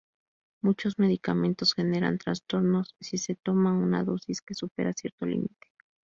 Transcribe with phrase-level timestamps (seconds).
[0.63, 5.67] Muchos medicamentos generan trastornos si se toma una dosis que supera cierto límite.